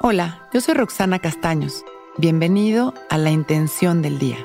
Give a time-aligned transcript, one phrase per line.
[0.00, 1.84] Hola, yo soy Roxana Castaños.
[2.16, 4.38] Bienvenido a La Intención del Día,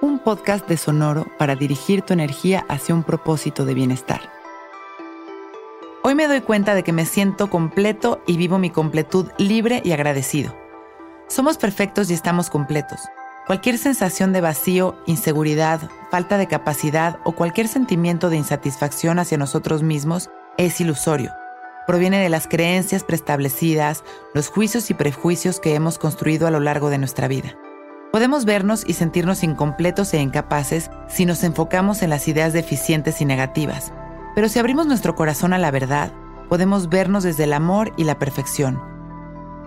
[0.00, 4.32] un podcast de Sonoro para dirigir tu energía hacia un propósito de bienestar.
[6.02, 9.92] Hoy me doy cuenta de que me siento completo y vivo mi completud libre y
[9.92, 10.56] agradecido.
[11.26, 13.00] Somos perfectos y estamos completos.
[13.46, 19.82] Cualquier sensación de vacío, inseguridad, falta de capacidad o cualquier sentimiento de insatisfacción hacia nosotros
[19.82, 21.32] mismos es ilusorio
[21.86, 24.04] proviene de las creencias preestablecidas,
[24.34, 27.56] los juicios y prejuicios que hemos construido a lo largo de nuestra vida.
[28.12, 33.24] Podemos vernos y sentirnos incompletos e incapaces si nos enfocamos en las ideas deficientes y
[33.24, 33.92] negativas,
[34.34, 36.12] pero si abrimos nuestro corazón a la verdad,
[36.48, 38.82] podemos vernos desde el amor y la perfección.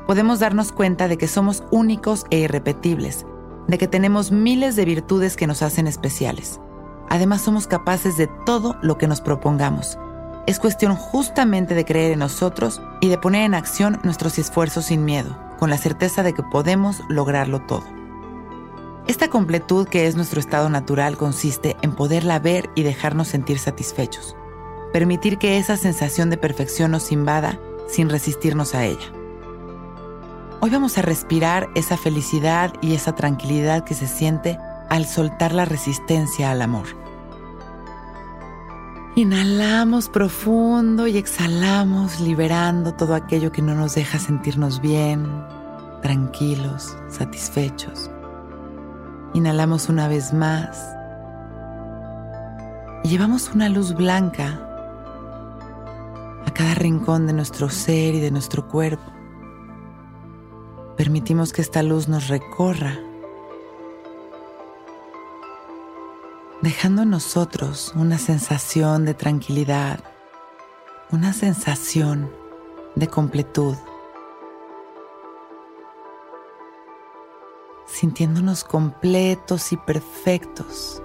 [0.07, 3.25] Podemos darnos cuenta de que somos únicos e irrepetibles,
[3.67, 6.59] de que tenemos miles de virtudes que nos hacen especiales.
[7.09, 9.97] Además somos capaces de todo lo que nos propongamos
[10.47, 15.05] es cuestión justamente de creer en nosotros y de poner en acción nuestros esfuerzos sin
[15.05, 17.83] miedo, con la certeza de que podemos lograrlo todo.
[19.07, 24.35] Esta completud que es nuestro estado natural consiste en poderla ver y dejarnos sentir satisfechos,
[24.93, 29.11] permitir que esa sensación de perfección nos invada sin resistirnos a ella.
[30.61, 35.65] Hoy vamos a respirar esa felicidad y esa tranquilidad que se siente al soltar la
[35.65, 36.87] resistencia al amor.
[39.19, 45.27] Inhalamos profundo y exhalamos liberando todo aquello que no nos deja sentirnos bien,
[46.01, 48.09] tranquilos, satisfechos.
[49.33, 50.81] Inhalamos una vez más
[53.03, 54.57] y llevamos una luz blanca
[56.45, 59.03] a cada rincón de nuestro ser y de nuestro cuerpo.
[60.95, 62.97] Permitimos que esta luz nos recorra
[66.61, 69.99] dejando en nosotros una sensación de tranquilidad,
[71.09, 72.29] una sensación
[72.95, 73.77] de completud,
[77.85, 81.01] sintiéndonos completos y perfectos.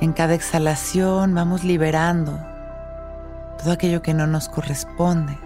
[0.00, 2.38] En cada exhalación vamos liberando
[3.58, 5.36] todo aquello que no nos corresponde.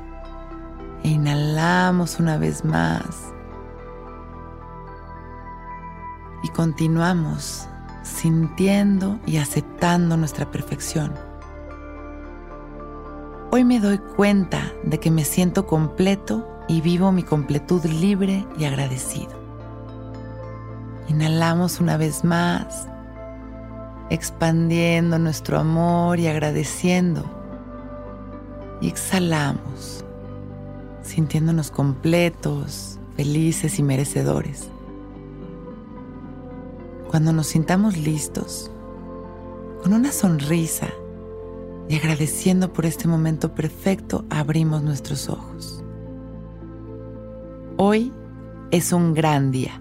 [1.02, 3.32] E inhalamos una vez más.
[6.42, 7.68] Y continuamos
[8.06, 11.12] sintiendo y aceptando nuestra perfección.
[13.50, 18.64] Hoy me doy cuenta de que me siento completo y vivo mi completud libre y
[18.64, 19.34] agradecido.
[21.08, 22.88] Inhalamos una vez más,
[24.10, 27.24] expandiendo nuestro amor y agradeciendo.
[28.80, 30.04] Y exhalamos,
[31.02, 34.70] sintiéndonos completos, felices y merecedores.
[37.08, 38.70] Cuando nos sintamos listos,
[39.82, 40.88] con una sonrisa
[41.88, 45.84] y agradeciendo por este momento perfecto, abrimos nuestros ojos.
[47.76, 48.12] Hoy
[48.70, 49.80] es un gran día.